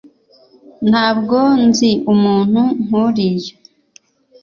[0.89, 3.53] ntabwo nzi umuntu nkuriya